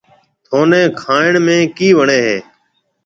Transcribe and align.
ٿَني 0.49 0.81
کائڻ 1.01 1.31
۾ 1.45 1.57
ڪِي 1.77 1.87
وڻيَ 1.97 2.19
هيَ؟ 2.27 2.35